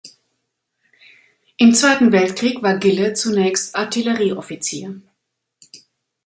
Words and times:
Im 1.57 1.75
Zweiten 1.75 2.11
Weltkrieg 2.11 2.63
war 2.63 2.79
Gille 2.79 3.13
zunächst 3.13 3.75
Artillerieoffizier. 3.75 4.99